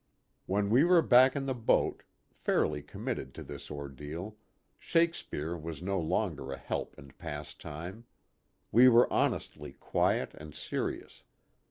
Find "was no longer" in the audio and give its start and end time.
5.55-6.51